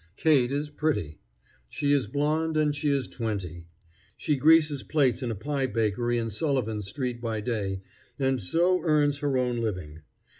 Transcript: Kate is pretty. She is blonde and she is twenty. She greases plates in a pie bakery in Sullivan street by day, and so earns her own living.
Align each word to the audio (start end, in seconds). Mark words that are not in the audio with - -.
Kate 0.17 0.51
is 0.51 0.71
pretty. 0.71 1.19
She 1.69 1.91
is 1.93 2.07
blonde 2.07 2.57
and 2.57 2.75
she 2.75 2.89
is 2.89 3.07
twenty. 3.07 3.67
She 4.17 4.35
greases 4.35 4.81
plates 4.81 5.21
in 5.21 5.29
a 5.29 5.35
pie 5.35 5.67
bakery 5.67 6.17
in 6.17 6.31
Sullivan 6.31 6.81
street 6.81 7.21
by 7.21 7.39
day, 7.39 7.81
and 8.17 8.41
so 8.41 8.81
earns 8.83 9.19
her 9.19 9.37
own 9.37 9.57
living. 9.57 10.01